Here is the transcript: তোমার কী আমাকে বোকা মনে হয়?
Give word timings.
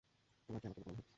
তোমার 0.49 0.59
কী 0.61 0.65
আমাকে 0.67 0.79
বোকা 0.79 0.89
মনে 0.89 0.97
হয়? 0.97 1.07